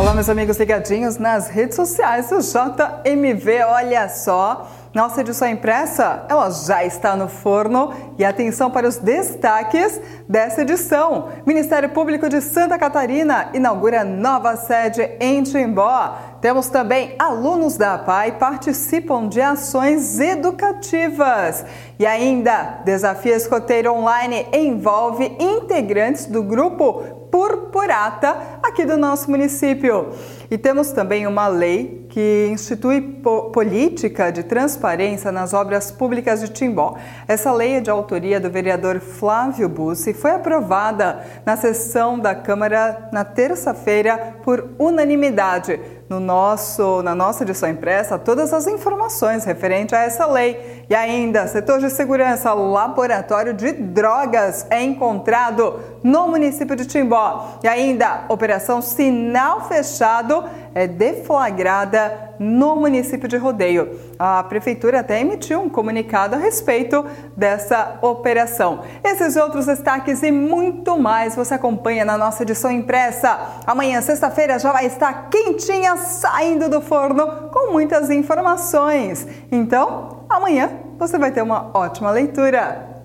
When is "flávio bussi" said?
38.98-40.12